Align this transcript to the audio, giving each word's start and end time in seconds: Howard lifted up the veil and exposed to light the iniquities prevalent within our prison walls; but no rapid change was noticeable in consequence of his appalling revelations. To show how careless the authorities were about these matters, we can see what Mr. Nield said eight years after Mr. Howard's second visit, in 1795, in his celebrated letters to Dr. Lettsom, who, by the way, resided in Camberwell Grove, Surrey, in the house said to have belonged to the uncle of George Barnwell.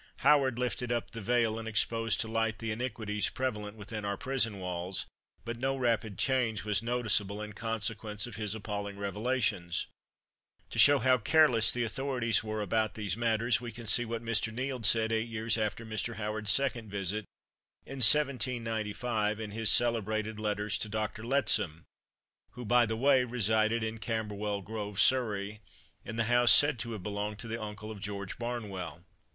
Howard 0.21 0.57
lifted 0.57 0.91
up 0.91 1.11
the 1.11 1.21
veil 1.21 1.59
and 1.59 1.67
exposed 1.67 2.19
to 2.19 2.27
light 2.27 2.57
the 2.57 2.71
iniquities 2.71 3.29
prevalent 3.29 3.77
within 3.77 4.03
our 4.03 4.17
prison 4.17 4.57
walls; 4.57 5.05
but 5.45 5.57
no 5.59 5.77
rapid 5.77 6.17
change 6.17 6.63
was 6.63 6.81
noticeable 6.81 7.39
in 7.39 7.53
consequence 7.53 8.25
of 8.25 8.35
his 8.35 8.55
appalling 8.55 8.97
revelations. 8.97 9.85
To 10.71 10.79
show 10.79 10.97
how 10.97 11.19
careless 11.19 11.71
the 11.71 11.83
authorities 11.83 12.43
were 12.43 12.63
about 12.63 12.95
these 12.95 13.15
matters, 13.15 13.61
we 13.61 13.71
can 13.71 13.85
see 13.85 14.03
what 14.03 14.23
Mr. 14.23 14.51
Nield 14.51 14.85
said 14.87 15.11
eight 15.11 15.27
years 15.29 15.55
after 15.55 15.85
Mr. 15.85 16.15
Howard's 16.15 16.49
second 16.49 16.89
visit, 16.89 17.25
in 17.85 17.97
1795, 17.97 19.39
in 19.39 19.51
his 19.51 19.69
celebrated 19.71 20.39
letters 20.39 20.79
to 20.79 20.89
Dr. 20.89 21.23
Lettsom, 21.23 21.83
who, 22.53 22.65
by 22.65 22.87
the 22.87 22.97
way, 22.97 23.23
resided 23.23 23.83
in 23.83 23.99
Camberwell 23.99 24.63
Grove, 24.63 24.99
Surrey, 24.99 25.59
in 26.03 26.15
the 26.15 26.23
house 26.23 26.51
said 26.51 26.79
to 26.79 26.93
have 26.93 27.03
belonged 27.03 27.37
to 27.37 27.47
the 27.47 27.61
uncle 27.61 27.91
of 27.91 27.99
George 27.99 28.39
Barnwell. 28.39 29.05